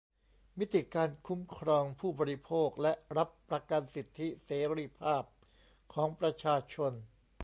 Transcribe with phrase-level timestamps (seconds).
[0.59, 5.23] มิติการคุ้มครองผู้บริโภคและรับประกันสิทธิเสรีภาพ
[5.93, 6.91] ของประชาชน